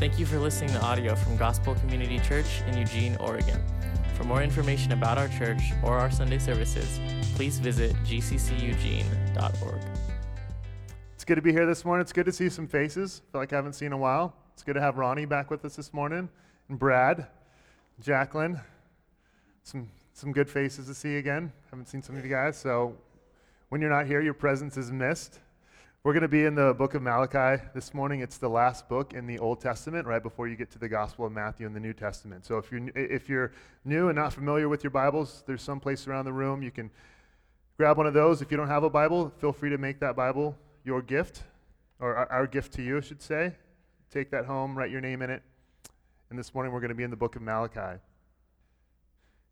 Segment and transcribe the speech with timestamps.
[0.00, 3.62] Thank you for listening to audio from Gospel Community Church in Eugene, Oregon.
[4.14, 6.98] For more information about our church or our Sunday services,
[7.34, 9.82] please visit gcceugene.org.
[11.12, 12.00] It's good to be here this morning.
[12.00, 13.20] It's good to see some faces.
[13.28, 14.34] I feel like I haven't seen in a while.
[14.54, 16.30] It's good to have Ronnie back with us this morning,
[16.70, 17.26] and Brad,
[18.00, 18.58] Jacqueline.
[19.64, 21.52] Some some good faces to see again.
[21.70, 22.96] Haven't seen some of you guys, so
[23.68, 25.40] when you're not here, your presence is missed.
[26.02, 28.20] We're going to be in the book of Malachi this morning.
[28.20, 31.26] It's the last book in the Old Testament, right before you get to the Gospel
[31.26, 32.46] of Matthew in the New Testament.
[32.46, 33.52] So if you're, if you're
[33.84, 36.90] new and not familiar with your Bibles, there's some place around the room you can
[37.76, 38.40] grab one of those.
[38.40, 41.42] If you don't have a Bible, feel free to make that Bible your gift,
[41.98, 43.52] or our, our gift to you, I should say.
[44.10, 45.42] Take that home, write your name in it.
[46.30, 48.00] And this morning we're going to be in the book of Malachi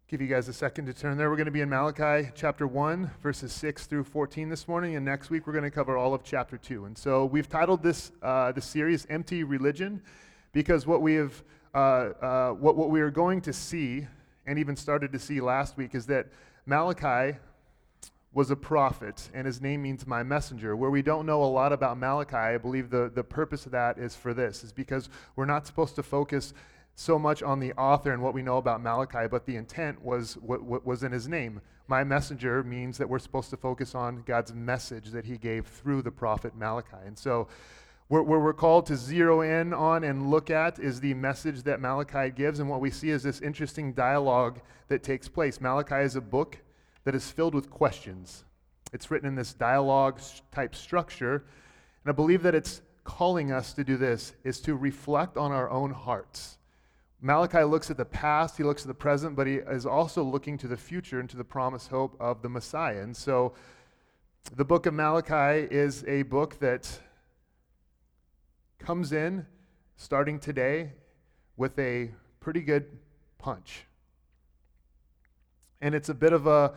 [0.08, 1.28] give you guys a second to turn there.
[1.28, 5.04] We're going to be in Malachi chapter 1, verses 6 through 14 this morning, and
[5.04, 6.86] next week we're going to cover all of chapter 2.
[6.86, 10.00] And so we've titled this, uh, this series Empty Religion
[10.52, 11.44] because what we have,
[11.74, 14.06] uh, uh, what, what we are going to see,
[14.46, 16.28] and even started to see last week, is that
[16.64, 17.36] Malachi
[18.32, 20.74] was a prophet, and his name means my messenger.
[20.74, 23.98] Where we don't know a lot about Malachi, I believe the, the purpose of that
[23.98, 26.54] is for this, is because we're not supposed to focus
[26.98, 30.34] so much on the author and what we know about Malachi, but the intent was
[30.38, 31.60] what, what, was in his name.
[31.86, 36.02] My messenger means that we're supposed to focus on God's message that he gave through
[36.02, 36.96] the prophet Malachi.
[37.06, 37.46] And so,
[38.08, 42.30] where, we're called to zero in on and look at is the message that Malachi
[42.30, 42.58] gives.
[42.58, 45.60] And what we see is this interesting dialogue that takes place.
[45.60, 46.58] Malachi is a book
[47.04, 48.44] that is filled with questions,
[48.92, 51.44] it's written in this dialogue type structure.
[52.04, 55.70] And I believe that it's calling us to do this is to reflect on our
[55.70, 56.57] own hearts
[57.20, 60.56] Malachi looks at the past, he looks at the present, but he is also looking
[60.58, 63.00] to the future and to the promised hope of the Messiah.
[63.00, 63.54] And so
[64.54, 67.00] the book of Malachi is a book that
[68.78, 69.46] comes in
[69.96, 70.92] starting today
[71.56, 72.86] with a pretty good
[73.38, 73.84] punch.
[75.80, 76.74] And it's a bit of a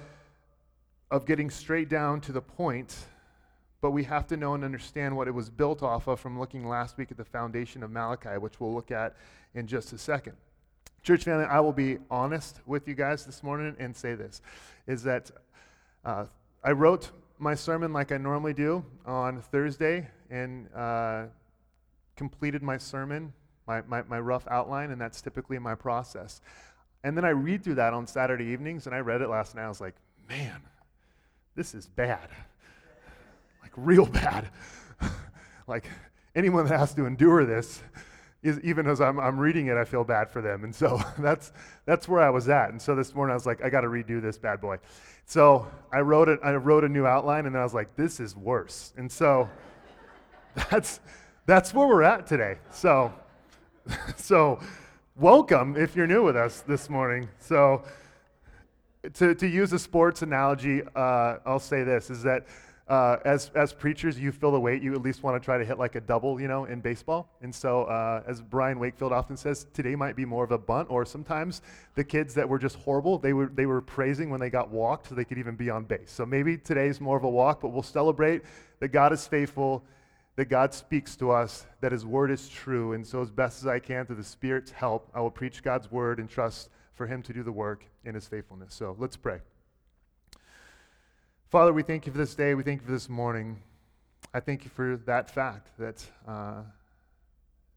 [1.11, 2.95] of getting straight down to the point
[3.81, 6.67] but we have to know and understand what it was built off of from looking
[6.67, 9.15] last week at the foundation of Malachi, which we'll look at
[9.55, 10.37] in just a second.
[11.01, 14.41] Church family, I will be honest with you guys this morning and say this
[14.85, 15.31] is that
[16.05, 16.25] uh,
[16.63, 17.09] I wrote
[17.39, 21.23] my sermon like I normally do on Thursday and uh,
[22.15, 23.33] completed my sermon,
[23.67, 26.39] my, my, my rough outline, and that's typically my process.
[27.03, 29.63] And then I read through that on Saturday evenings, and I read it last night.
[29.63, 29.95] I was like,
[30.29, 30.61] man,
[31.55, 32.29] this is bad
[33.71, 34.49] like real bad.
[35.67, 35.85] like
[36.35, 37.81] anyone that has to endure this,
[38.43, 40.63] is, even as I'm, I'm reading it, I feel bad for them.
[40.63, 41.53] And so that's,
[41.85, 42.71] that's where I was at.
[42.71, 44.77] And so this morning I was like, I got to redo this bad boy.
[45.25, 48.19] So I wrote, it, I wrote a new outline, and then I was like, this
[48.19, 48.93] is worse.
[48.97, 49.49] And so
[50.69, 50.99] that's,
[51.45, 52.57] that's where we're at today.
[52.71, 53.13] So,
[54.17, 54.59] so
[55.15, 57.29] welcome if you're new with us this morning.
[57.39, 57.83] So
[59.13, 62.45] to, to use a sports analogy, uh, I'll say this, is that
[62.91, 65.63] uh, as, as preachers, you feel the weight, you at least want to try to
[65.63, 67.29] hit like a double, you know, in baseball.
[67.41, 70.89] And so, uh, as Brian Wakefield often says, today might be more of a bunt,
[70.91, 71.61] or sometimes
[71.95, 75.07] the kids that were just horrible, they were, they were praising when they got walked
[75.07, 76.11] so they could even be on base.
[76.11, 78.41] So maybe today's more of a walk, but we'll celebrate
[78.81, 79.85] that God is faithful,
[80.35, 82.91] that God speaks to us, that His word is true.
[82.91, 85.89] And so, as best as I can, through the Spirit's help, I will preach God's
[85.89, 88.73] word and trust for Him to do the work in His faithfulness.
[88.73, 89.39] So, let's pray.
[91.51, 92.55] Father, we thank you for this day.
[92.55, 93.61] We thank you for this morning.
[94.33, 96.61] I thank you for that fact that, uh,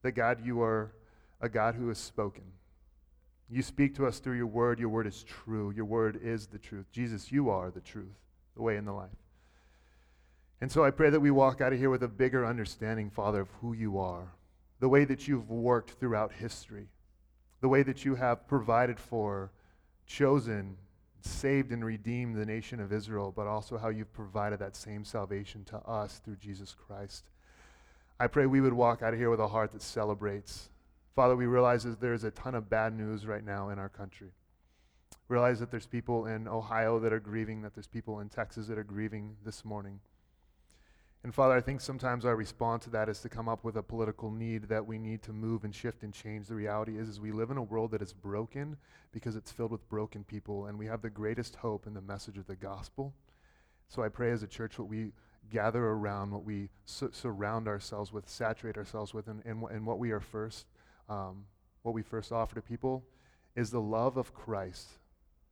[0.02, 0.92] that God, you are
[1.40, 2.44] a God who has spoken.
[3.50, 4.78] You speak to us through your word.
[4.78, 5.72] Your word is true.
[5.72, 6.86] Your word is the truth.
[6.92, 8.14] Jesus, you are the truth,
[8.54, 9.10] the way, and the life.
[10.60, 13.40] And so I pray that we walk out of here with a bigger understanding, Father,
[13.40, 14.34] of who you are,
[14.78, 16.86] the way that you've worked throughout history,
[17.60, 19.50] the way that you have provided for,
[20.06, 20.76] chosen,
[21.26, 25.64] saved and redeemed the nation of Israel, but also how you've provided that same salvation
[25.64, 27.24] to us through Jesus Christ.
[28.20, 30.70] I pray we would walk out of here with a heart that celebrates.
[31.16, 34.30] Father, we realize that there's a ton of bad news right now in our country.
[35.28, 38.78] Realize that there's people in Ohio that are grieving, that there's people in Texas that
[38.78, 40.00] are grieving this morning.
[41.24, 43.82] And Father, I think sometimes our response to that is to come up with a
[43.82, 46.48] political need that we need to move and shift and change.
[46.48, 48.76] The reality is, is we live in a world that is broken
[49.10, 52.36] because it's filled with broken people, and we have the greatest hope in the message
[52.36, 53.14] of the gospel.
[53.88, 55.12] So I pray as a church what we
[55.50, 59.98] gather around, what we su- surround ourselves with, saturate ourselves with, and, and, and what
[59.98, 60.66] we are first,
[61.08, 61.46] um,
[61.84, 63.02] what we first offer to people
[63.56, 64.88] is the love of Christ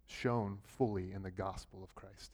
[0.07, 2.31] shown fully in the gospel of Christ.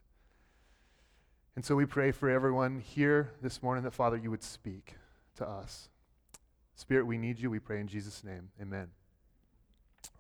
[1.58, 4.94] And so we pray for everyone here this morning that, Father, you would speak
[5.38, 5.88] to us.
[6.76, 7.50] Spirit, we need you.
[7.50, 8.50] We pray in Jesus' name.
[8.62, 8.86] Amen.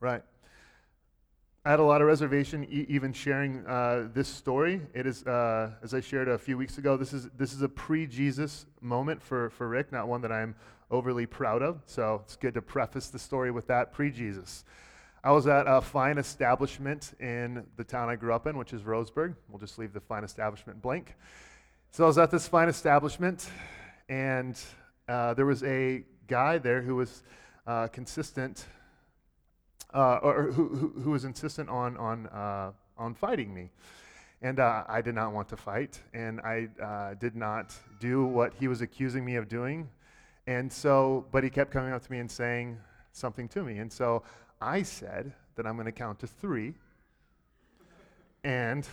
[0.00, 0.24] Right.
[1.64, 4.80] I had a lot of reservation e- even sharing uh, this story.
[4.92, 7.68] It is, uh, as I shared a few weeks ago, this is, this is a
[7.68, 10.56] pre Jesus moment for, for Rick, not one that I'm
[10.90, 11.82] overly proud of.
[11.86, 14.64] So it's good to preface the story with that pre Jesus.
[15.24, 18.82] I was at a fine establishment in the town I grew up in, which is
[18.82, 19.34] Roseburg.
[19.48, 21.16] We'll just leave the fine establishment blank.
[21.90, 23.50] So I was at this fine establishment,
[24.08, 24.56] and
[25.08, 27.24] uh, there was a guy there who was
[27.66, 28.66] uh, consistent
[29.92, 33.70] uh, or who, who, who, was insistent on, on, uh, on fighting me.
[34.40, 38.52] And uh, I did not want to fight, and I uh, did not do what
[38.54, 39.88] he was accusing me of doing.
[40.46, 42.78] And so, but he kept coming up to me and saying
[43.12, 43.78] something to me.
[43.78, 44.22] And so
[44.60, 46.74] I said that I'm going to count to three.
[48.44, 48.86] And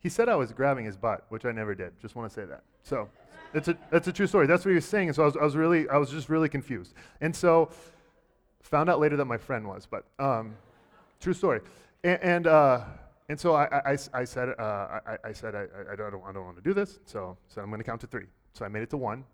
[0.00, 1.92] he said I was grabbing his butt, which I never did.
[2.00, 2.62] Just want to say that.
[2.82, 3.08] So
[3.54, 4.46] it's a, that's a true story.
[4.46, 5.08] That's what he was saying.
[5.08, 6.94] And so I was, I was really, I was just really confused.
[7.20, 7.70] And so
[8.64, 10.56] Found out later that my friend was, but um,
[11.20, 11.60] true story.
[12.02, 12.80] And, and, uh,
[13.28, 16.44] and so I, I, I said, uh, I, I, said I, I, don't, I don't
[16.44, 18.24] want to do this, so, so I'm going to count to three.
[18.54, 19.24] So I made it to one,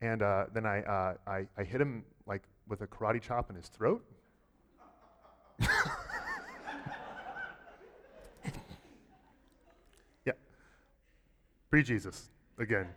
[0.00, 3.54] and uh, then I, uh, I, I hit him like with a karate chop in
[3.56, 4.04] his throat.
[10.24, 10.32] yeah.
[11.70, 12.28] Pre Jesus,
[12.58, 12.88] again.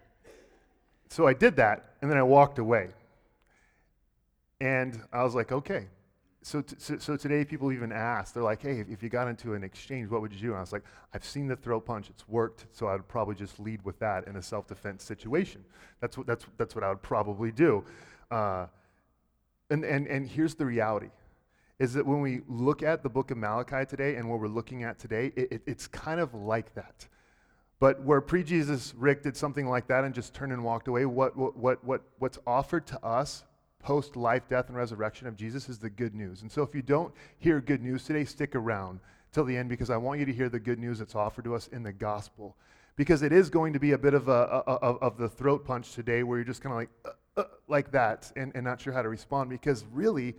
[1.10, 2.90] So I did that, and then I walked away.
[4.60, 5.88] And I was like, okay.
[6.42, 9.28] So, t- so, so, today people even ask, they're like, hey, if, if, you got
[9.28, 10.48] into an exchange, what would you do?
[10.48, 10.84] And I was like,
[11.14, 14.28] I've seen the throat punch, it's worked, so I would probably just lead with that
[14.28, 15.66] in a self defense situation.
[16.00, 17.84] That's what, that's, that's what I would probably do.
[18.32, 18.68] Uh,
[19.70, 21.10] and, and, and here's the reality
[21.80, 24.84] is that when we look at the book of Malachi today and what we're looking
[24.84, 27.08] at today, it, it, it's kind of like that.
[27.80, 31.06] But where pre Jesus Rick did something like that and just turned and walked away,
[31.06, 33.44] what, what, what, what's offered to us
[33.80, 36.42] post life, death, and resurrection of Jesus is the good news.
[36.42, 39.00] And so if you don't hear good news today, stick around
[39.32, 41.56] till the end because I want you to hear the good news that's offered to
[41.56, 42.58] us in the gospel.
[42.96, 45.94] Because it is going to be a bit of, a, of, of the throat punch
[45.94, 48.92] today where you're just kind of like, uh, uh, like that and, and not sure
[48.92, 50.36] how to respond because really,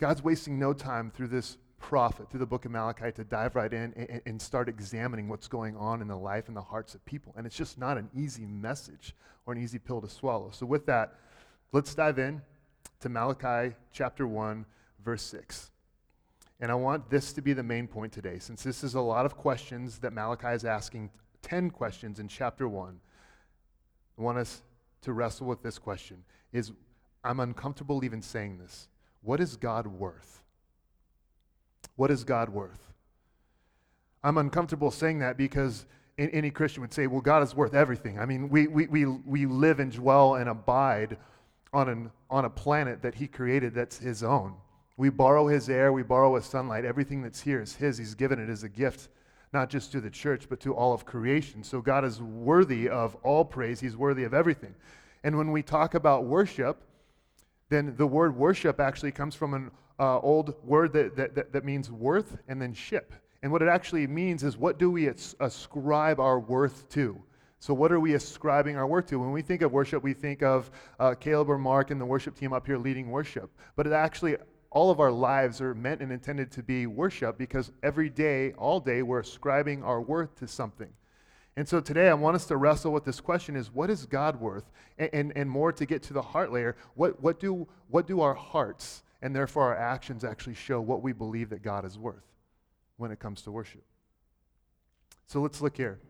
[0.00, 3.72] God's wasting no time through this prophet, through the book of Malachi, to dive right
[3.72, 7.04] in and, and, start examining what's going on in the life and the hearts of
[7.04, 7.34] people.
[7.36, 9.14] And it's just not an easy message
[9.46, 10.50] or an easy pill to swallow.
[10.52, 11.14] So, with that,
[11.72, 12.42] Let's dive in
[12.98, 14.66] to Malachi chapter 1,
[15.04, 15.70] verse 6.
[16.58, 19.24] And I want this to be the main point today, since this is a lot
[19.24, 21.10] of questions that Malachi is asking
[21.42, 22.98] 10 questions in chapter 1.
[24.18, 24.62] I want us
[25.02, 26.72] to wrestle with this question is
[27.22, 28.88] I'm uncomfortable even saying this.
[29.22, 30.42] What is God worth?
[31.96, 32.92] What is God worth?
[34.22, 35.86] I'm uncomfortable saying that because
[36.18, 38.18] any Christian would say, well, God is worth everything.
[38.18, 41.16] I mean, we, we, we, we live and dwell and abide
[41.72, 44.54] on, an, on a planet that he created that's his own.
[44.96, 46.84] We borrow his air, we borrow his sunlight.
[46.84, 47.96] Everything that's here is his.
[47.96, 49.08] He's given it as a gift,
[49.52, 51.64] not just to the church, but to all of creation.
[51.64, 54.74] So God is worthy of all praise, he's worthy of everything.
[55.24, 56.82] And when we talk about worship,
[57.70, 61.90] then the word worship actually comes from an uh, old word that, that, that, means
[61.90, 63.14] worth and then ship.
[63.42, 67.22] And what it actually means is what do we ascribe our worth to?
[67.58, 69.18] So, what are we ascribing our worth to?
[69.18, 72.34] When we think of worship, we think of uh, Caleb or Mark and the worship
[72.34, 73.50] team up here leading worship.
[73.76, 74.36] But it actually,
[74.70, 78.80] all of our lives are meant and intended to be worship because every day, all
[78.80, 80.88] day, we're ascribing our worth to something.
[81.60, 84.40] And so today, I want us to wrestle with this question is what is God
[84.40, 84.64] worth?
[84.96, 88.22] And, and, and more to get to the heart layer, what, what, do, what do
[88.22, 92.24] our hearts and therefore our actions actually show what we believe that God is worth
[92.96, 93.82] when it comes to worship?
[95.26, 96.00] So let's look here.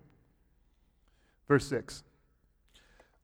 [1.48, 2.04] Verse 6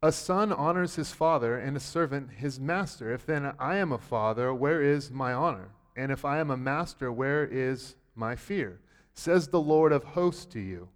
[0.03, 3.15] A son honors his father, and a servant his master.
[3.15, 5.69] If then I am a father, where is my honor?
[5.95, 8.81] And if I am a master, where is my fear?
[9.15, 10.89] Says the Lord of hosts to you.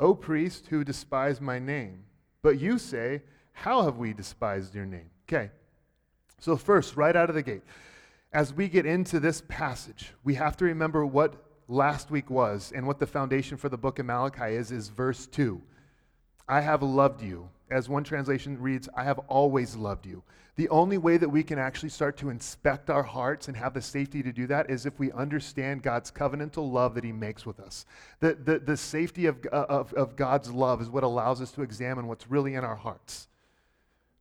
[0.00, 2.04] O priest who despise my name.
[2.42, 5.10] But you say, How have we despised your name?
[5.28, 5.50] Okay.
[6.40, 7.62] So, first, right out of the gate,
[8.32, 11.34] as we get into this passage, we have to remember what
[11.66, 15.26] last week was and what the foundation for the book of Malachi is, is verse
[15.26, 15.60] 2.
[16.48, 17.48] I have loved you.
[17.70, 20.22] As one translation reads, I have always loved you.
[20.56, 23.82] The only way that we can actually start to inspect our hearts and have the
[23.82, 27.60] safety to do that is if we understand God's covenantal love that He makes with
[27.60, 27.86] us.
[28.18, 31.62] The, the, the safety of, uh, of, of God's love is what allows us to
[31.62, 33.28] examine what's really in our hearts.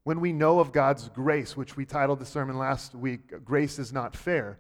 [0.04, 3.92] When we know of God's grace, which we titled the sermon last week, Grace is
[3.92, 4.60] Not Fair,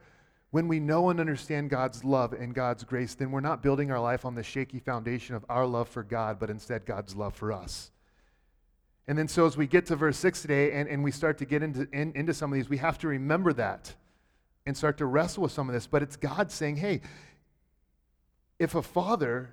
[0.58, 4.00] when we know and understand God's love and God's grace, then we're not building our
[4.00, 7.52] life on the shaky foundation of our love for God, but instead God's love for
[7.52, 7.92] us.
[9.08, 11.46] And then, so as we get to verse 6 today and, and we start to
[11.46, 13.94] get into, in, into some of these, we have to remember that
[14.66, 15.86] and start to wrestle with some of this.
[15.86, 17.02] But it's God saying, hey,
[18.58, 19.52] if a father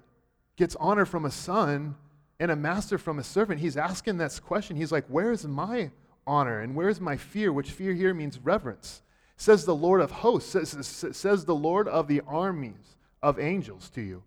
[0.57, 1.97] gets honor from a son
[2.41, 4.75] and a master from a servant, he's asking this question.
[4.75, 5.91] He's like, where is my
[6.27, 7.53] honor and where is my fear?
[7.53, 9.03] Which fear here means reverence.
[9.37, 10.87] Says the Lord of hosts, says,
[11.17, 14.23] says the Lord of the armies of angels to you.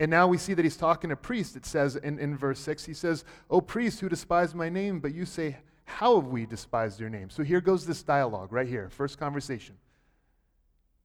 [0.00, 1.56] And now we see that he's talking to priests.
[1.56, 5.14] It says in, in verse 6, he says, O priests who despise my name, but
[5.14, 7.30] you say, How have we despised your name?
[7.30, 9.76] So here goes this dialogue right here, first conversation.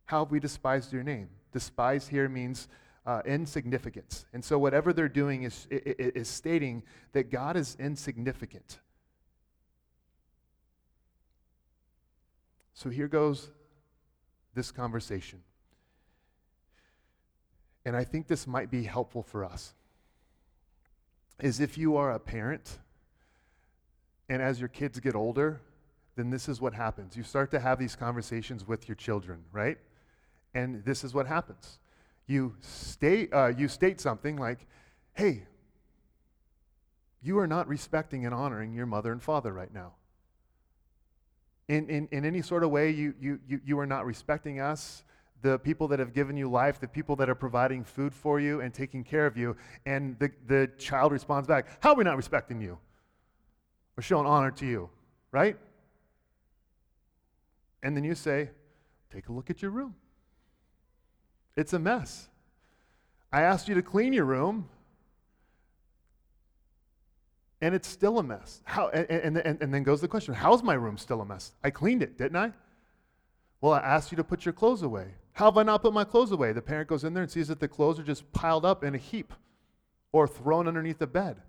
[0.05, 1.29] How have we despised your name?
[1.53, 2.67] Despise here means
[3.05, 4.25] uh, insignificance.
[4.33, 6.81] And so whatever they're doing is, is, is stating
[7.13, 8.79] that God is insignificant.
[12.79, 13.49] So here goes
[14.55, 15.43] this conversation.
[17.85, 19.73] And I think this might be helpful for us.
[21.41, 22.79] Is if you are a parent,
[24.29, 25.59] and as your kids get older,
[26.15, 27.17] then this is what happens.
[27.17, 29.77] You start to have these conversations with your children, right?
[30.53, 31.79] And this is what happens.
[32.27, 34.65] You state, uh, you state something like,
[35.15, 35.43] hey,
[37.21, 39.95] you are not respecting and honoring your mother and father right now.
[41.69, 45.03] In, in, in any sort of way, you, you, you, you are not respecting us,
[45.41, 48.59] the people that have given you life, the people that are providing food for you
[48.59, 49.55] and taking care of you.
[49.85, 52.77] And the, the child responds back, How are we not respecting you?
[53.95, 54.89] We're showing honor to you,
[55.31, 55.57] right?
[57.83, 58.49] And then you say,
[59.13, 59.95] Take a look at your room.
[61.55, 62.29] It's a mess.
[63.31, 64.67] I asked you to clean your room,
[67.61, 68.61] and it's still a mess.
[68.63, 71.53] How, and, and, and then goes the question How's my room still a mess?
[71.63, 72.53] I cleaned it, didn't I?
[73.61, 75.15] Well, I asked you to put your clothes away.
[75.33, 76.53] How have I not put my clothes away?
[76.53, 78.95] The parent goes in there and sees that the clothes are just piled up in
[78.95, 79.33] a heap
[80.11, 81.41] or thrown underneath the bed.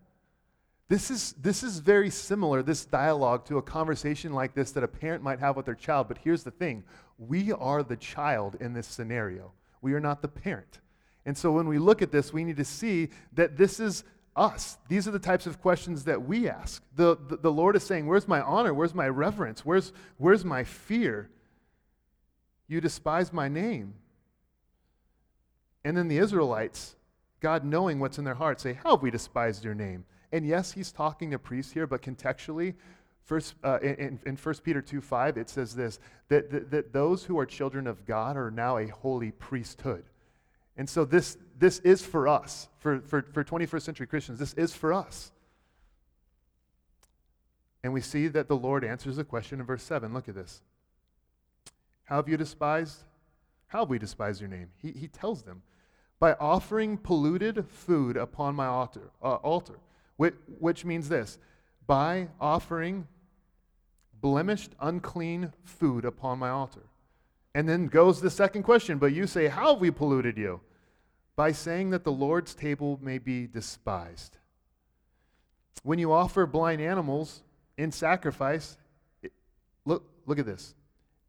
[0.88, 4.88] This is, this is very similar, this dialogue, to a conversation like this that a
[4.88, 6.08] parent might have with their child.
[6.08, 6.82] But here's the thing
[7.16, 9.52] we are the child in this scenario,
[9.82, 10.80] we are not the parent.
[11.26, 14.02] And so when we look at this, we need to see that this is
[14.36, 14.78] us.
[14.88, 16.82] These are the types of questions that we ask.
[16.96, 18.72] The, the, the, Lord is saying, Where's my honor?
[18.72, 19.64] Where's my reverence?
[19.64, 21.30] Where's, where's my fear?
[22.68, 23.94] You despise my name.
[25.84, 26.96] And then the Israelites,
[27.40, 30.04] God knowing what's in their heart, say, How have we despised your name?
[30.32, 32.74] And yes, he's talking to priests here, but contextually,
[33.30, 37.22] First, uh, in, in 1 Peter 2 5, it says this that, that, that those
[37.22, 40.02] who are children of God are now a holy priesthood.
[40.80, 44.74] And so this, this is for us, for, for, for 21st century Christians, this is
[44.74, 45.30] for us.
[47.84, 50.14] And we see that the Lord answers the question in verse 7.
[50.14, 50.62] Look at this.
[52.04, 53.02] How have you despised?
[53.66, 54.68] How have we despised your name?
[54.78, 55.60] He, he tells them,
[56.18, 59.80] by offering polluted food upon my altar, uh, altar
[60.16, 61.38] which, which means this
[61.86, 63.06] by offering
[64.18, 66.86] blemished, unclean food upon my altar.
[67.54, 70.62] And then goes the second question, but you say, How have we polluted you?
[71.40, 74.36] By saying that the Lord's table may be despised.
[75.82, 77.40] When you offer blind animals
[77.78, 78.76] in sacrifice,
[79.22, 79.32] it,
[79.86, 80.74] look, look at this.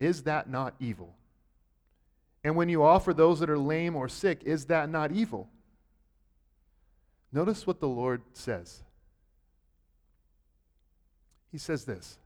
[0.01, 1.15] Is that not evil?
[2.44, 5.48] And when you offer those that are lame or sick, is that not evil?
[7.32, 8.84] Notice what the Lord says.
[11.53, 12.18] He says this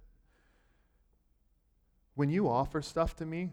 [2.15, 3.51] When you offer stuff to me,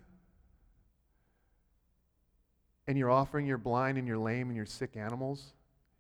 [2.87, 5.55] and you're offering your blind and your lame and your sick animals,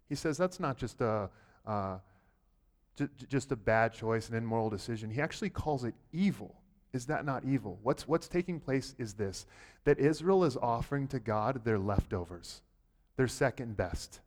[0.08, 1.30] he says that's not just a,
[1.66, 1.98] uh,
[2.96, 5.10] j- just a bad choice, an immoral decision.
[5.10, 6.54] He actually calls it evil.
[6.92, 7.78] Is that not evil?
[7.82, 9.46] What's, what's taking place is this
[9.84, 12.62] that Israel is offering to God their leftovers,
[13.16, 14.20] their second best.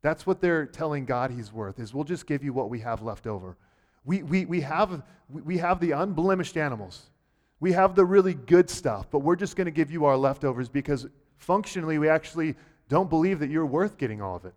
[0.00, 3.02] That's what they're telling God he's worth, is we'll just give you what we have
[3.02, 3.56] left over.
[4.04, 7.10] We, we, we, have, we have the unblemished animals.
[7.60, 10.68] We have the really good stuff, but we're just going to give you our leftovers
[10.68, 11.06] because
[11.38, 12.54] functionally we actually
[12.88, 14.54] don't believe that you're worth getting all of it.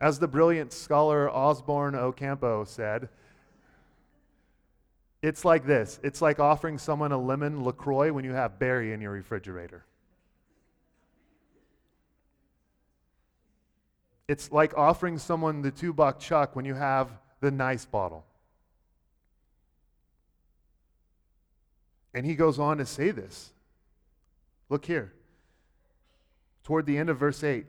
[0.00, 3.08] As the brilliant scholar Osborne Ocampo said,
[5.22, 9.00] it's like this it's like offering someone a lemon LaCroix when you have berry in
[9.00, 9.84] your refrigerator.
[14.26, 17.10] It's like offering someone the two buck chuck when you have
[17.40, 18.24] the nice bottle.
[22.14, 23.50] And he goes on to say this.
[24.70, 25.12] Look here.
[26.64, 27.66] Toward the end of verse 8,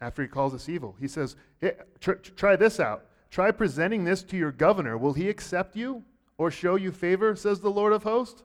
[0.00, 3.06] after he calls us evil, he says, hey, try, try this out.
[3.30, 4.98] Try presenting this to your governor.
[4.98, 6.02] Will he accept you
[6.36, 8.42] or show you favor, says the Lord of hosts?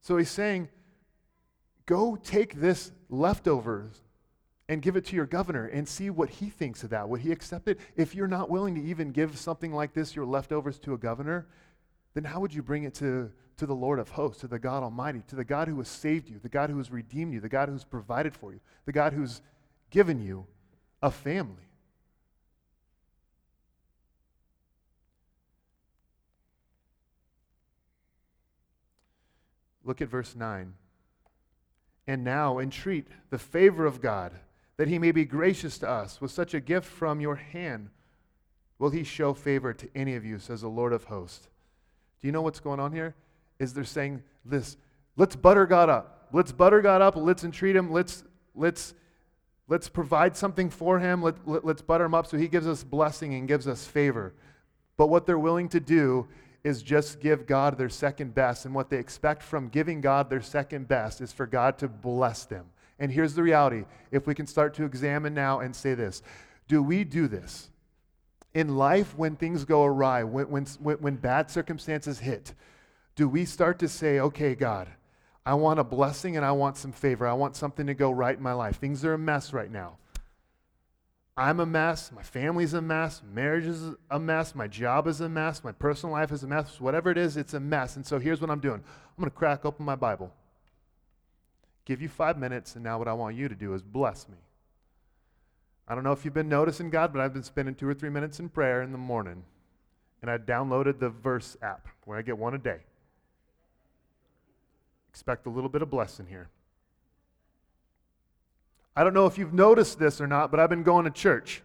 [0.00, 0.68] So he's saying,
[1.86, 4.02] go take this leftovers
[4.68, 7.08] and give it to your governor and see what he thinks of that.
[7.08, 7.78] Would he accept it?
[7.96, 11.46] If you're not willing to even give something like this, your leftovers, to a governor,
[12.14, 14.82] then how would you bring it to, to the Lord of hosts, to the God
[14.82, 17.48] Almighty, to the God who has saved you, the God who has redeemed you, the
[17.48, 19.42] God who's provided for you, the God who's
[19.90, 20.46] given you
[21.02, 21.68] a family?
[29.84, 30.74] Look at verse 9.
[32.06, 34.32] And now entreat the favor of God
[34.76, 36.20] that he may be gracious to us.
[36.20, 37.90] With such a gift from your hand,
[38.78, 41.48] will he show favor to any of you, says the Lord of hosts.
[42.24, 43.14] Do you know what's going on here?
[43.58, 44.78] Is they're saying this,
[45.18, 46.26] let's butter God up.
[46.32, 47.16] Let's butter God up.
[47.16, 47.92] Let's entreat him.
[47.92, 48.94] Let's, let's,
[49.68, 51.20] let's provide something for him.
[51.20, 54.32] Let, let, let's butter him up so he gives us blessing and gives us favor.
[54.96, 56.26] But what they're willing to do
[56.64, 58.64] is just give God their second best.
[58.64, 62.46] And what they expect from giving God their second best is for God to bless
[62.46, 62.64] them.
[62.98, 66.22] And here's the reality if we can start to examine now and say this
[66.68, 67.68] do we do this?
[68.54, 72.54] In life, when things go awry, when, when, when bad circumstances hit,
[73.16, 74.88] do we start to say, okay, God,
[75.44, 77.26] I want a blessing and I want some favor.
[77.26, 78.76] I want something to go right in my life.
[78.76, 79.96] Things are a mess right now.
[81.36, 82.12] I'm a mess.
[82.12, 83.20] My family's a mess.
[83.32, 84.54] Marriage is a mess.
[84.54, 85.64] My job is a mess.
[85.64, 86.80] My personal life is a mess.
[86.80, 87.96] Whatever it is, it's a mess.
[87.96, 90.32] And so here's what I'm doing I'm going to crack open my Bible
[91.84, 94.36] give you five minutes, and now what I want you to do is bless me.
[95.86, 98.08] I don't know if you've been noticing God, but I've been spending two or three
[98.08, 99.44] minutes in prayer in the morning.
[100.22, 102.80] And I downloaded the verse app where I get one a day.
[105.10, 106.48] Expect a little bit of blessing here.
[108.96, 111.62] I don't know if you've noticed this or not, but I've been going to church.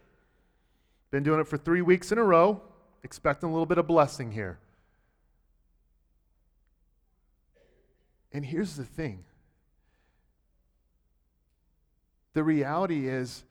[1.10, 2.60] Been doing it for three weeks in a row,
[3.02, 4.58] expecting a little bit of blessing here.
[8.32, 9.24] And here's the thing
[12.32, 13.42] the reality is,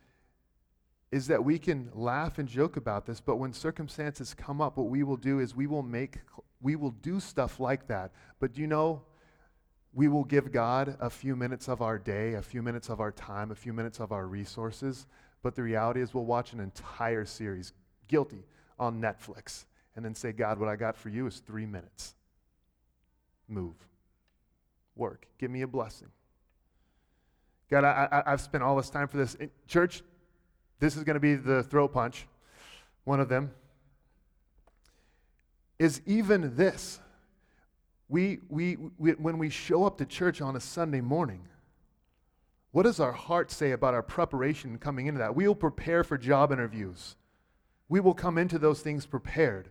[1.11, 4.89] is that we can laugh and joke about this, but when circumstances come up, what
[4.89, 6.19] we will do is we will make,
[6.61, 8.11] we will do stuff like that.
[8.39, 9.01] But do you know,
[9.93, 13.11] we will give God a few minutes of our day, a few minutes of our
[13.11, 15.07] time, a few minutes of our resources.
[15.41, 17.73] But the reality is, we'll watch an entire series,
[18.07, 18.43] Guilty,
[18.77, 22.13] on Netflix, and then say, God, what I got for you is three minutes.
[23.47, 23.75] Move.
[24.95, 25.27] Work.
[25.39, 26.09] Give me a blessing.
[27.69, 29.37] God, I, I, have spent all this time for this.
[29.67, 30.03] Church,
[30.79, 32.27] this is going to be the throat punch,
[33.03, 33.51] one of them.
[35.77, 36.99] Is even this.
[38.07, 41.47] We, we, we, when we show up to church on a Sunday morning,
[42.71, 45.35] what does our heart say about our preparation coming into that?
[45.35, 47.15] We will prepare for job interviews.
[47.87, 49.69] We will come into those things prepared.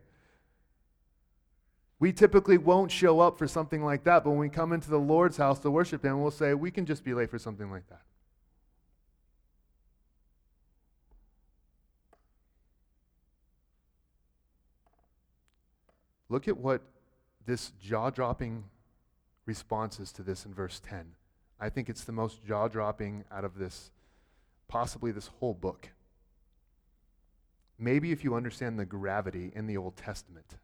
[2.01, 4.99] We typically won't show up for something like that, but when we come into the
[4.99, 7.88] Lord's house to worship Him, we'll say, we can just be late for something like
[7.88, 8.03] that.
[16.28, 16.82] Look at what
[17.46, 18.64] this jaw dropping
[19.46, 21.14] response is to this in verse 10.
[21.60, 23.90] I think it's the most jaw dropping out of this,
[24.68, 25.88] possibly this whole book.
[27.78, 30.56] Maybe if you understand the gravity in the Old Testament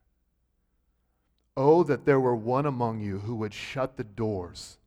[1.56, 4.78] Oh, that there were one among you who would shut the doors,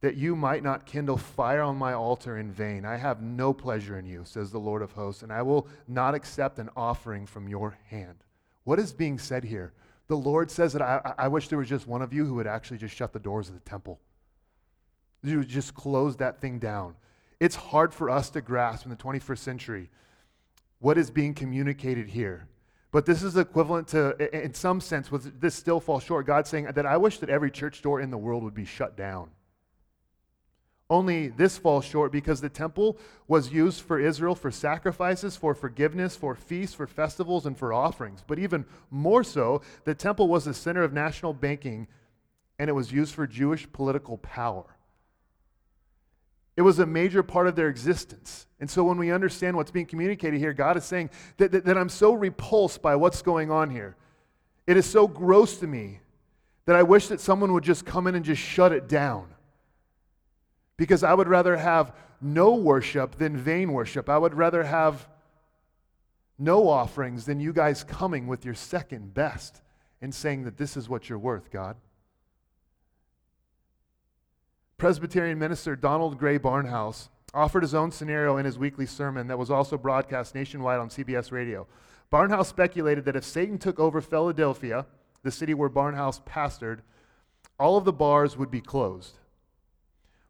[0.00, 2.84] that you might not kindle fire on my altar in vain.
[2.84, 6.16] I have no pleasure in you, says the Lord of hosts, and I will not
[6.16, 8.24] accept an offering from your hand.
[8.64, 9.72] What is being said here?
[10.08, 12.46] The Lord says that I, I wish there was just one of you who would
[12.46, 14.00] actually just shut the doors of the temple.
[15.22, 16.94] You would just close that thing down.
[17.40, 19.90] It's hard for us to grasp in the 21st century
[20.80, 22.48] what is being communicated here.
[22.90, 26.26] But this is equivalent to, in some sense, was this still falls short?
[26.26, 28.96] God saying that I wish that every church door in the world would be shut
[28.96, 29.30] down.
[30.92, 36.16] Only this falls short because the temple was used for Israel for sacrifices, for forgiveness,
[36.16, 38.22] for feasts, for festivals, and for offerings.
[38.26, 41.88] But even more so, the temple was the center of national banking
[42.58, 44.76] and it was used for Jewish political power.
[46.58, 48.46] It was a major part of their existence.
[48.60, 51.78] And so when we understand what's being communicated here, God is saying that, that, that,
[51.78, 53.96] I'm so repulsed by what's going on here.
[54.66, 56.00] It is so gross to me
[56.66, 59.31] that I wish that someone would just come in and just shut it down.
[60.82, 64.08] Because I would rather have no worship than vain worship.
[64.08, 65.06] I would rather have
[66.40, 69.62] no offerings than you guys coming with your second best
[70.00, 71.76] and saying that this is what you're worth, God.
[74.76, 79.52] Presbyterian minister Donald Grey Barnhouse offered his own scenario in his weekly sermon that was
[79.52, 81.64] also broadcast nationwide on CBS radio.
[82.12, 84.86] Barnhouse speculated that if Satan took over Philadelphia,
[85.22, 86.80] the city where Barnhouse pastored,
[87.56, 89.18] all of the bars would be closed,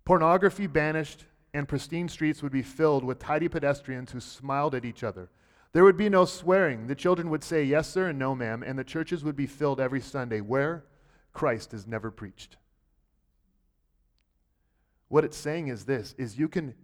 [0.05, 5.05] pornography banished, and pristine streets would be filled with tidy pedestrians who smiled at each
[5.05, 5.29] other.
[5.73, 6.87] There would be no swearing.
[6.87, 9.81] The children would say, Yes, sir, and no, ma'am, and the churches would be filled
[9.81, 10.85] every Sunday where
[11.33, 12.57] Christ is never preached.
[15.09, 16.75] What it's saying is this is you can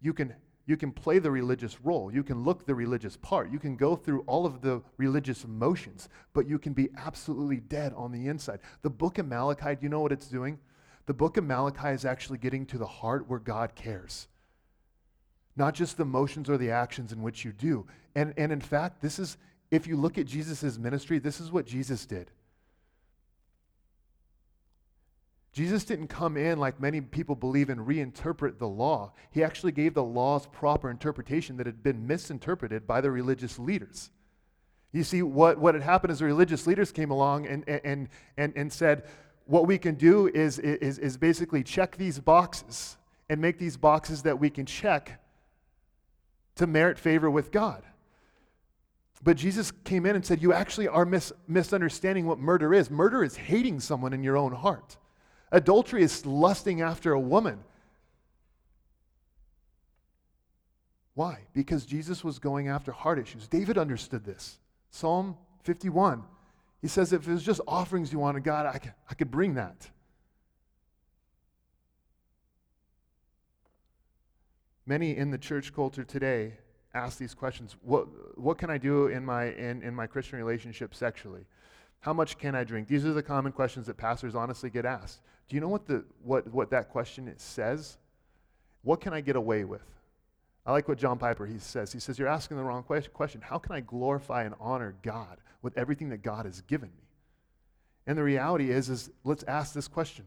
[0.00, 0.34] you can
[0.66, 2.10] you can play the religious role.
[2.10, 3.50] You can look the religious part.
[3.50, 7.92] You can go through all of the religious emotions, but you can be absolutely dead
[7.94, 8.60] on the inside.
[8.80, 10.58] The book of Malachi, do you know what it's doing?
[11.06, 14.28] The book of Malachi is actually getting to the heart where God cares.
[15.56, 17.86] Not just the motions or the actions in which you do.
[18.14, 19.36] And, and in fact, this is,
[19.70, 22.30] if you look at Jesus' ministry, this is what Jesus did.
[25.52, 29.12] Jesus didn't come in like many people believe and reinterpret the law.
[29.30, 34.10] He actually gave the law's proper interpretation that had been misinterpreted by the religious leaders.
[34.90, 38.52] You see, what, what had happened is the religious leaders came along and, and, and,
[38.56, 39.04] and said,
[39.46, 42.96] what we can do is, is, is basically check these boxes
[43.28, 45.20] and make these boxes that we can check
[46.56, 47.82] to merit favor with God.
[49.22, 52.90] But Jesus came in and said, You actually are mis- misunderstanding what murder is.
[52.90, 54.98] Murder is hating someone in your own heart.
[55.50, 57.60] Adultery is lusting after a woman.
[61.14, 61.38] Why?
[61.54, 63.46] Because Jesus was going after heart issues.
[63.48, 64.58] David understood this.
[64.90, 66.24] Psalm 51.
[66.84, 69.54] He says, if it was just offerings you wanted, God, I could, I could bring
[69.54, 69.88] that.
[74.84, 76.58] Many in the church culture today
[76.92, 77.74] ask these questions.
[77.80, 81.46] What, what can I do in my, in, in my Christian relationship sexually?
[82.00, 82.86] How much can I drink?
[82.86, 85.22] These are the common questions that pastors honestly get asked.
[85.48, 87.96] Do you know what, the, what, what that question says?
[88.82, 89.93] What can I get away with?
[90.66, 91.92] I like what John Piper he says.
[91.92, 93.40] He says, You're asking the wrong question.
[93.42, 97.04] How can I glorify and honor God with everything that God has given me?
[98.06, 100.26] And the reality is, is let's ask this question.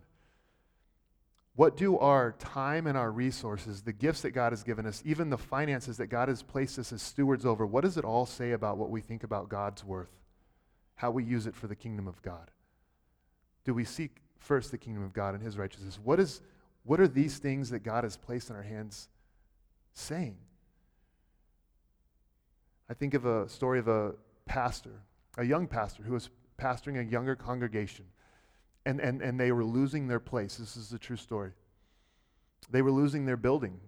[1.55, 5.31] What do our time and our resources, the gifts that God has given us, even
[5.31, 8.51] the finances that God has placed us as stewards over, what does it all say
[8.51, 10.11] about what we think about God's worth?
[10.95, 12.51] How we use it for the kingdom of God?
[13.65, 15.99] Do we seek first the kingdom of God and his righteousness.
[16.03, 16.41] What, is,
[16.83, 19.09] what are these things that God has placed in our hands
[19.97, 20.37] saying?
[22.89, 24.13] I think of a story of a
[24.45, 25.01] pastor,
[25.37, 26.29] a young pastor who was
[26.59, 28.05] pastoring a younger congregation,
[28.85, 30.55] and, and, and they were losing their place.
[30.57, 31.51] This is a true story.
[32.69, 33.79] They were losing their building.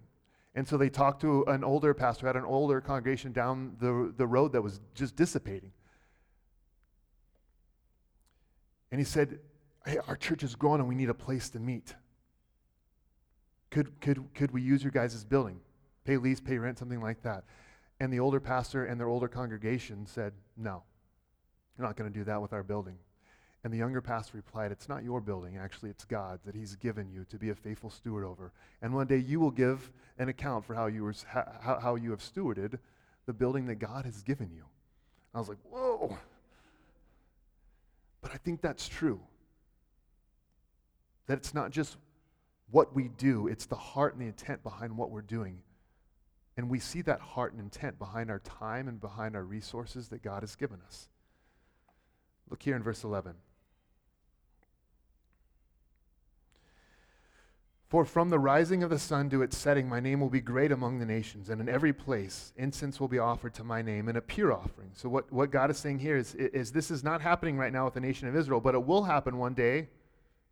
[0.56, 4.28] And so they talked to an older pastor, had an older congregation down the, the
[4.28, 5.72] road that was just dissipating.
[8.92, 9.40] And he said,
[9.86, 11.96] hey, our church is growing and we need a place to meet.
[13.70, 15.60] Could, could, could we use your guys' building?
[16.06, 17.44] Pay lease, pay rent, something like that.
[18.00, 20.84] And the older pastor and their older congregation said, no,
[21.78, 22.98] you're not going to do that with our building.
[23.64, 25.58] And the younger pastor replied, It's not your building.
[25.58, 28.54] Actually, it's God's that He's given you to be a faithful steward over.
[28.82, 32.12] And one day you will give an account for how you, were, how, how you
[32.12, 32.80] have stewarded
[33.26, 34.64] the building that God has given you.
[35.34, 36.18] I was like, Whoa.
[38.22, 39.20] But I think that's true.
[41.28, 41.98] That it's not just
[42.72, 45.60] what we do, it's the heart and the intent behind what we're doing.
[46.60, 50.22] And we see that heart and intent behind our time and behind our resources that
[50.22, 51.08] God has given us.
[52.50, 53.36] Look here in verse 11.
[57.88, 60.74] For from the rising of the sun to its setting, my name will be great
[60.74, 64.18] among the nations, and in every place incense will be offered to my name in
[64.18, 64.90] a pure offering.
[64.96, 67.86] So, what, what God is saying here is, is this is not happening right now
[67.86, 69.88] with the nation of Israel, but it will happen one day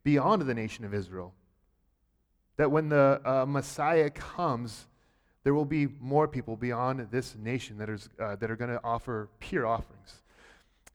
[0.05, 1.33] beyond the nation of Israel.
[2.55, 4.87] That when the uh, Messiah comes,
[5.47, 8.83] there will be more people beyond this nation that, is, uh, that are going to
[8.83, 10.21] offer pure offerings.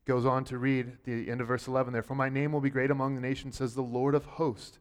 [0.05, 2.03] Goes on to read the end of verse 11 there.
[2.03, 4.77] For my name will be great among the nations, says the Lord of hosts.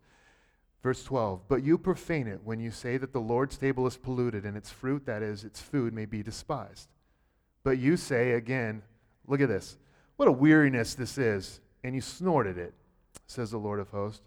[0.83, 1.49] Verse 12.
[1.49, 4.69] But you profane it when you say that the Lord's table is polluted and its
[4.69, 6.91] fruit, that is, its food, may be despised.
[7.65, 8.83] But you say again,
[9.27, 9.79] look at this.
[10.17, 11.61] What a weariness this is.
[11.83, 12.75] And you snorted it
[13.27, 14.21] says the Lord of hosts.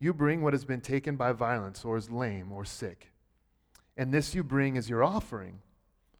[0.00, 3.12] You bring what has been taken by violence, or is lame, or sick.
[3.98, 5.58] And this you bring as your offering.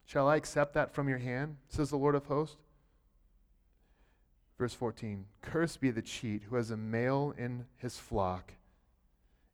[0.05, 1.55] Shall I accept that from your hand?
[1.69, 2.57] says the Lord of hosts.
[4.57, 8.51] Verse 14 Cursed be the cheat who has a male in his flock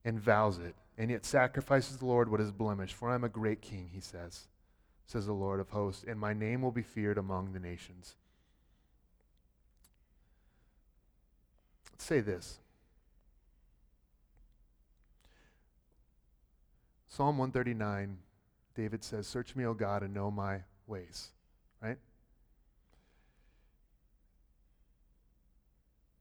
[0.03, 2.95] and vows it, and yet sacrifices the Lord what is blemished.
[2.95, 4.47] For I am a great king, he says,
[5.05, 8.15] says the Lord of hosts, and my name will be feared among the nations.
[11.91, 12.57] Let's say this
[17.15, 18.17] Psalm 139,
[18.75, 21.29] David says, Search me, O God, and know my ways.
[21.81, 21.95] Right?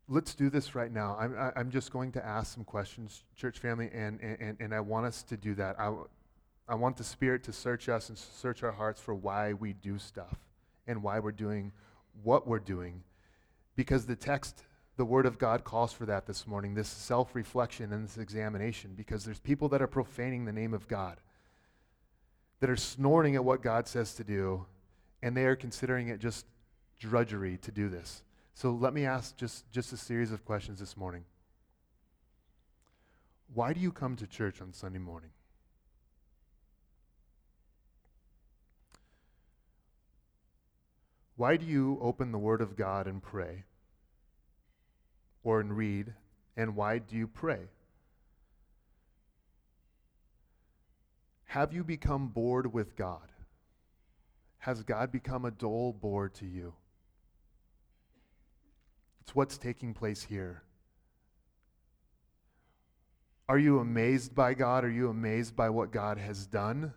[0.08, 1.16] Let's do this right now.
[1.18, 5.06] I'm, I'm just going to ask some questions, church family, and, and, and I want
[5.06, 5.80] us to do that.
[5.80, 5.92] I,
[6.68, 9.98] I want the Spirit to search us and search our hearts for why we do
[9.98, 10.36] stuff
[10.86, 11.72] and why we're doing
[12.22, 13.02] what we're doing.
[13.74, 14.62] Because the text,
[14.96, 18.92] the Word of God calls for that this morning, this self reflection and this examination,
[18.96, 21.18] because there's people that are profaning the name of God,
[22.60, 24.66] that are snorting at what God says to do,
[25.22, 26.46] and they are considering it just
[27.00, 28.22] drudgery to do this.
[28.54, 31.24] So let me ask just, just a series of questions this morning.
[33.52, 35.30] Why do you come to church on Sunday morning?
[41.36, 43.64] Why do you open the Word of God and pray?
[45.44, 46.12] Or and read?
[46.56, 47.68] And why do you pray?
[51.44, 53.30] Have you become bored with God?
[54.58, 56.74] Has God become a dull bore to you?
[59.20, 60.62] It's what's taking place here.
[63.48, 64.84] Are you amazed by God?
[64.84, 66.92] Are you amazed by what God has done?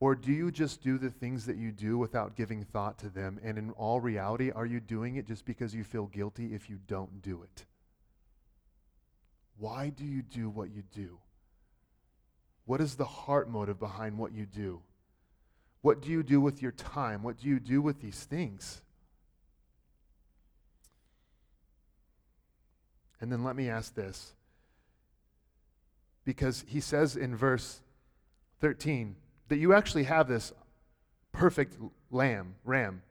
[0.00, 3.40] Or do you just do the things that you do without giving thought to them?
[3.42, 6.78] And in all reality, are you doing it just because you feel guilty if you
[6.86, 7.64] don't do it?
[9.58, 11.18] Why do you do what you do?
[12.64, 14.82] What is the heart motive behind what you do?
[15.80, 17.22] What do you do with your time?
[17.22, 18.82] What do you do with these things?
[23.20, 24.32] And then let me ask this.
[26.24, 27.80] Because he says in verse
[28.60, 29.16] 13,
[29.48, 30.52] that you actually have this
[31.32, 31.76] perfect
[32.10, 33.02] lamb, ram.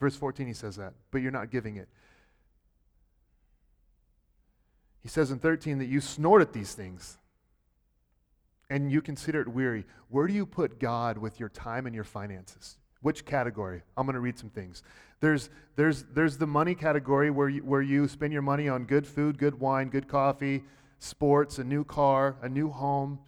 [0.00, 1.88] Verse 14, he says that, but you're not giving it.
[5.00, 7.18] He says in 13 that you snort at these things
[8.70, 9.84] and you consider it weary.
[10.08, 12.78] Where do you put God with your time and your finances?
[13.00, 13.82] Which category?
[13.96, 14.82] I'm going to read some things.
[15.20, 19.06] There's, there's, there's the money category where you, where you spend your money on good
[19.06, 20.62] food, good wine, good coffee,
[21.00, 23.18] sports, a new car, a new home.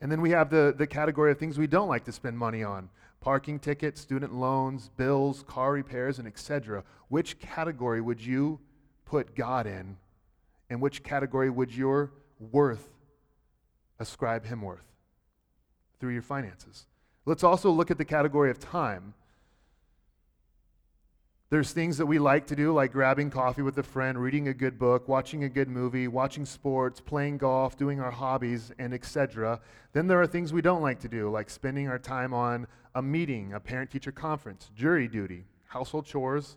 [0.00, 2.62] And then we have the, the category of things we don't like to spend money
[2.62, 2.88] on
[3.20, 6.82] parking tickets, student loans, bills, car repairs, and etc.
[7.08, 8.58] Which category would you
[9.04, 9.98] put God in?
[10.70, 12.88] And which category would your worth
[13.98, 14.86] ascribe him worth
[15.98, 16.86] through your finances?
[17.26, 19.14] Let's also look at the category of time.
[21.50, 24.54] There's things that we like to do, like grabbing coffee with a friend, reading a
[24.54, 29.60] good book, watching a good movie, watching sports, playing golf, doing our hobbies, and etc.
[29.92, 33.02] Then there are things we don't like to do, like spending our time on a
[33.02, 36.56] meeting, a parent teacher conference, jury duty, household chores,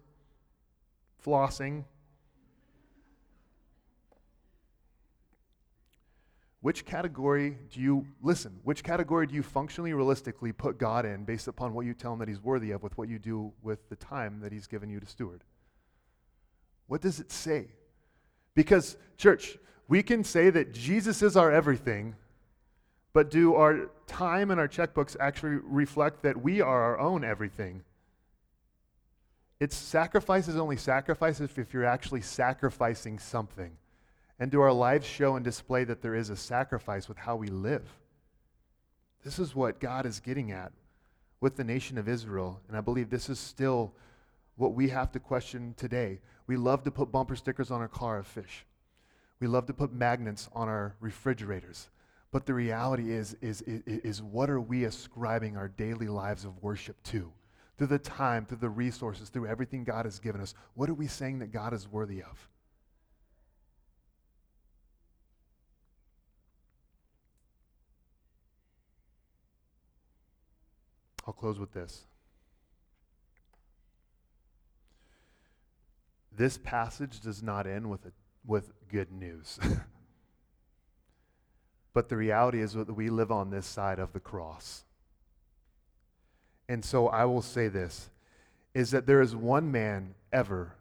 [1.26, 1.86] flossing,
[6.63, 11.49] Which category do you, listen, which category do you functionally, realistically put God in based
[11.49, 13.97] upon what you tell him that he's worthy of with what you do with the
[13.97, 15.43] time that he's given you to steward?
[16.88, 17.67] What does it say?
[18.56, 19.58] Because, church,
[19.89, 22.15] we can say that Jesus is our everything,
[23.12, 27.84] but do our time and our checkbooks actually reflect that we are our own everything?
[29.60, 33.76] It's sacrifice is only sacrifice if you're actually sacrificing something.
[34.39, 37.48] And do our lives show and display that there is a sacrifice with how we
[37.48, 37.88] live?
[39.24, 40.72] This is what God is getting at
[41.39, 42.60] with the nation of Israel.
[42.67, 43.93] And I believe this is still
[44.56, 46.19] what we have to question today.
[46.48, 48.65] We love to put bumper stickers on our car of fish.
[49.39, 51.89] We love to put magnets on our refrigerators.
[52.32, 56.62] But the reality is, is, is, is what are we ascribing our daily lives of
[56.63, 57.32] worship to?
[57.78, 61.08] Through the time, through the resources, through everything God has given us, what are we
[61.08, 62.50] saying that God is worthy of?
[71.26, 72.06] I'll close with this.
[76.36, 78.12] This passage does not end with, a,
[78.46, 79.60] with good news.
[81.94, 84.84] but the reality is that we live on this side of the cross.
[86.68, 88.10] And so I will say this
[88.74, 90.74] is that there is one man ever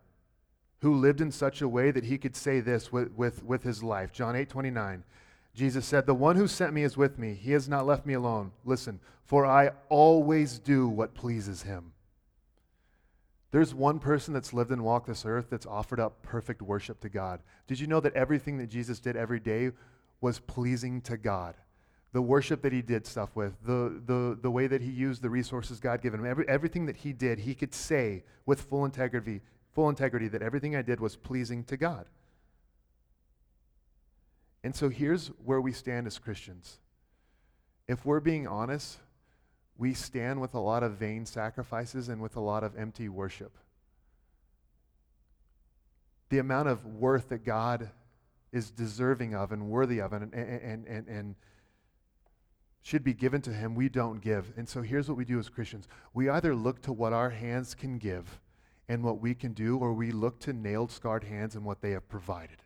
[0.81, 3.83] who lived in such a way that he could say this with, with, with his
[3.83, 4.12] life.
[4.12, 5.05] John 8 29.
[5.54, 7.34] Jesus said, The one who sent me is with me.
[7.34, 8.52] He has not left me alone.
[8.64, 11.92] Listen, for I always do what pleases him.
[13.50, 17.10] There's one person that's lived and walked this earth that's offered up perfect worship to
[17.10, 17.42] God.
[17.66, 19.72] Did you know that everything that Jesus did every day
[20.22, 21.54] was pleasing to God?
[22.14, 25.30] The worship that he did stuff with, the, the, the way that he used the
[25.30, 29.42] resources God given him, every, everything that he did, he could say with full integrity,
[29.74, 32.06] full integrity that everything I did was pleasing to God.
[34.64, 36.79] And so here's where we stand as Christians.
[37.88, 38.98] If we're being honest,
[39.77, 43.57] we stand with a lot of vain sacrifices and with a lot of empty worship.
[46.29, 47.90] The amount of worth that God
[48.53, 51.35] is deserving of and worthy of and, and, and, and,
[52.85, 54.53] should be given to him, we don't give.
[54.57, 57.77] And so here's what we do as Christians we either look to what our hands
[57.77, 58.40] can give
[58.88, 61.92] and what we can do, or we look to nailed, scarred hands and what they
[61.92, 62.59] have provided.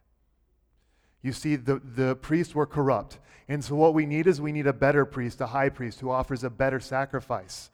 [1.27, 3.19] You see, the, the priests were corrupt.
[3.49, 6.09] And so what we need is we need a better priest, a high priest who
[6.09, 7.71] offers a better sacrifice.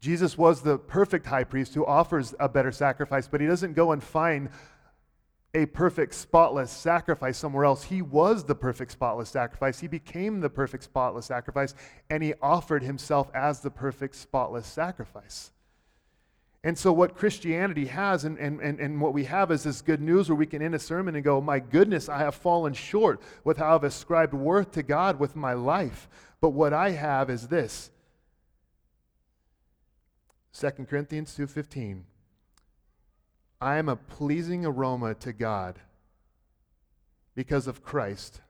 [0.00, 3.92] Jesus was the perfect high priest who offers a better sacrifice, but he doesn't go
[3.92, 4.48] and find
[5.52, 7.84] a perfect, spotless sacrifice somewhere else.
[7.84, 9.80] He was the perfect, spotless sacrifice.
[9.80, 11.74] He became the perfect, spotless sacrifice,
[12.08, 15.50] and he offered himself as the perfect, spotless sacrifice.
[16.62, 20.02] And so, what Christianity has, and, and, and, and what we have, is this good
[20.02, 23.20] news where we can end a sermon and go, My goodness, I have fallen short
[23.44, 26.08] with how I've ascribed worth to God with my life.
[26.40, 27.90] But what I have is this
[30.52, 32.04] 2 Corinthians 2:15
[33.60, 35.80] I am a pleasing aroma to God
[37.34, 38.40] because of Christ.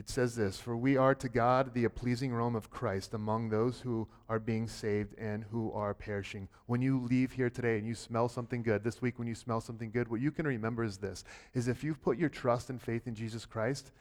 [0.00, 3.80] It says this For we are to God the pleasing aroma of Christ among those
[3.80, 6.48] who are being saved and who are perishing.
[6.64, 9.60] When you leave here today and you smell something good, this week when you smell
[9.60, 12.80] something good, what you can remember is this is if you've put your trust and
[12.80, 13.92] faith in Jesus Christ,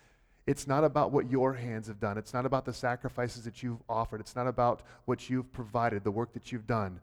[0.48, 2.18] it's not about what your hands have done.
[2.18, 4.22] It's not about the sacrifices that you've offered.
[4.22, 7.02] It's not about what you've provided, the work that you've done.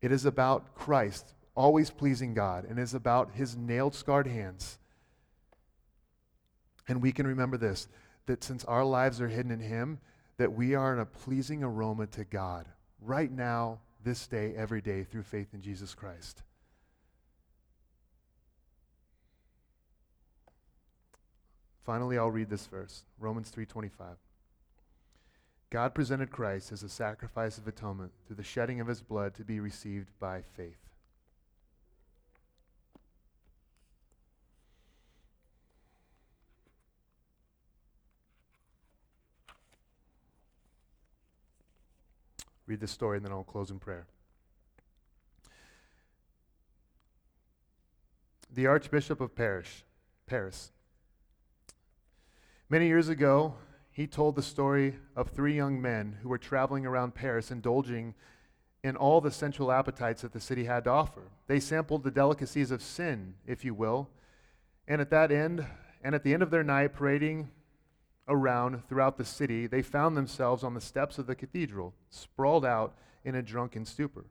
[0.00, 4.78] It is about Christ, always pleasing God, and it is about his nailed, scarred hands.
[6.88, 7.88] And we can remember this
[8.26, 9.98] that since our lives are hidden in him,
[10.36, 12.66] that we are in a pleasing aroma to God
[13.00, 16.42] right now, this day, every day, through faith in Jesus Christ.
[21.84, 24.16] Finally, I'll read this verse, Romans 3:25.
[25.70, 29.44] God presented Christ as a sacrifice of atonement through the shedding of his blood to
[29.44, 30.91] be received by faith.
[42.66, 44.06] Read the story and then I'll close in prayer.
[48.54, 49.82] The Archbishop of Paris,
[50.26, 50.72] Paris.
[52.68, 53.54] Many years ago,
[53.90, 58.14] he told the story of three young men who were traveling around Paris, indulging
[58.82, 61.22] in all the sensual appetites that the city had to offer.
[61.46, 64.08] They sampled the delicacies of sin, if you will,
[64.88, 65.66] and at that end,
[66.02, 67.50] and at the end of their night, parading
[68.28, 72.94] around throughout the city, they found themselves on the steps of the cathedral, sprawled out
[73.24, 74.24] in a drunken stupor.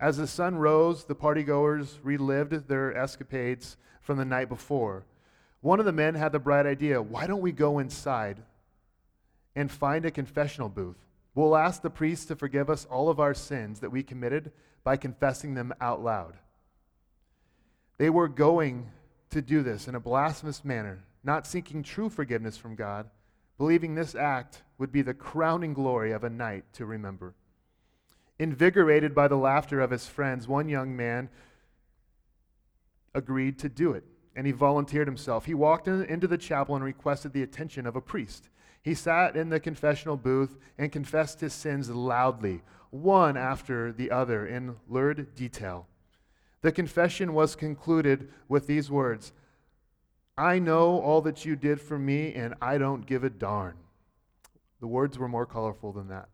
[0.00, 5.04] As the sun rose, the partygoers relived their escapades from the night before.
[5.60, 8.42] One of the men had the bright idea why don't we go inside
[9.56, 10.98] and find a confessional booth.
[11.34, 14.96] We'll ask the priest to forgive us all of our sins that we committed by
[14.96, 16.34] confessing them out loud.
[17.98, 18.90] They were going
[19.30, 23.08] to do this in a blasphemous manner, not seeking true forgiveness from God,
[23.56, 27.34] believing this act would be the crowning glory of a night to remember.
[28.38, 31.30] Invigorated by the laughter of his friends, one young man
[33.14, 35.46] agreed to do it, and he volunteered himself.
[35.46, 38.48] He walked in, into the chapel and requested the attention of a priest.
[38.82, 44.46] He sat in the confessional booth and confessed his sins loudly, one after the other,
[44.46, 45.86] in lurid detail.
[46.60, 49.32] The confession was concluded with these words
[50.36, 53.76] I know all that you did for me, and I don't give a darn.
[54.80, 56.28] The words were more colorful than that.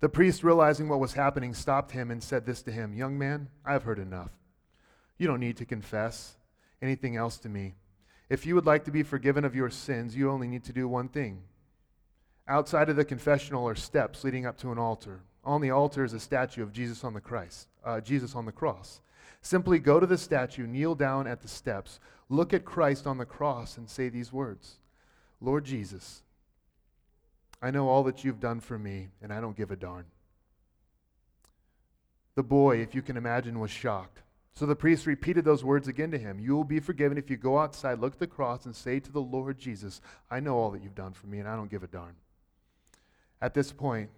[0.00, 3.48] The priest, realizing what was happening, stopped him and said this to him Young man,
[3.64, 4.30] I've heard enough.
[5.18, 6.36] You don't need to confess
[6.80, 7.74] anything else to me.
[8.28, 10.88] If you would like to be forgiven of your sins, you only need to do
[10.88, 11.42] one thing.
[12.48, 15.20] Outside of the confessional are steps leading up to an altar.
[15.44, 18.52] On the altar is a statue of Jesus on the Christ, uh, Jesus on the
[18.52, 19.00] cross.
[19.40, 23.24] Simply go to the statue, kneel down at the steps, look at Christ on the
[23.24, 24.78] cross, and say these words
[25.40, 26.22] Lord Jesus,
[27.60, 30.06] I know all that you've done for me, and I don't give a darn.
[32.34, 34.22] The boy, if you can imagine, was shocked.
[34.54, 37.36] So the priest repeated those words again to him You will be forgiven if you
[37.36, 40.00] go outside, look at the cross, and say to the Lord Jesus,
[40.30, 42.14] I know all that you've done for me, and I don't give a darn.
[43.40, 44.10] At this point,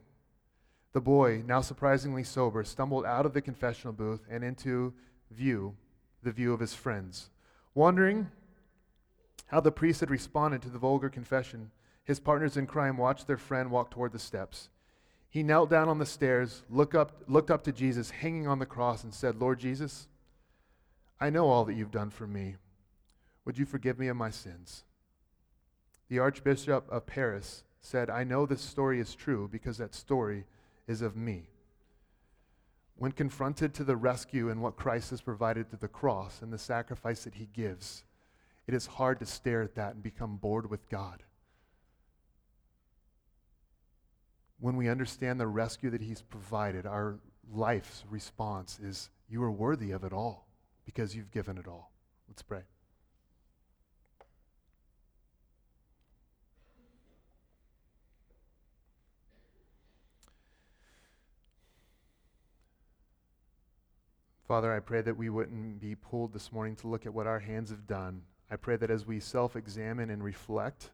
[0.94, 4.94] the boy, now surprisingly sober, stumbled out of the confessional booth and into
[5.30, 5.74] view,
[6.22, 7.30] the view of his friends.
[7.74, 8.30] Wondering
[9.48, 11.72] how the priest had responded to the vulgar confession,
[12.04, 14.70] his partners in crime watched their friend walk toward the steps.
[15.28, 18.66] He knelt down on the stairs, looked up, looked up to Jesus hanging on the
[18.66, 20.06] cross, and said, Lord Jesus,
[21.20, 22.54] I know all that you've done for me.
[23.44, 24.84] Would you forgive me of my sins?
[26.08, 30.44] The Archbishop of Paris said, I know this story is true because that story
[30.86, 31.48] is of me.
[32.96, 36.58] when confronted to the rescue and what Christ has provided through the cross and the
[36.58, 38.04] sacrifice that he gives,
[38.68, 41.24] it is hard to stare at that and become bored with God.
[44.60, 47.18] When we understand the rescue that he's provided, our
[47.52, 50.46] life's response is, You are worthy of it all
[50.86, 51.90] because you've given it all.
[52.28, 52.62] Let's pray.
[64.54, 67.40] Father, I pray that we wouldn't be pulled this morning to look at what our
[67.40, 68.22] hands have done.
[68.48, 70.92] I pray that as we self examine and reflect,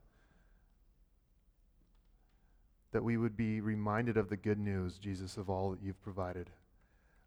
[2.93, 6.49] that we would be reminded of the good news, Jesus, of all that you've provided.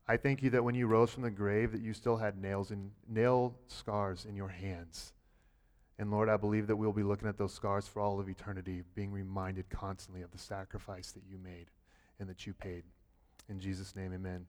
[0.08, 2.72] I thank you that when you rose from the grave, that you still had nails
[2.72, 5.14] and nail scars in your hands.
[6.00, 8.82] And Lord, I believe that we'll be looking at those scars for all of eternity,
[8.96, 11.68] being reminded constantly of the sacrifice that you made
[12.20, 12.86] and that you paid.
[13.50, 14.48] In Jesus' name, amen.